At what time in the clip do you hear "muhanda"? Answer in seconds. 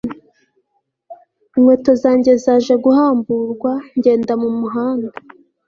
4.59-5.11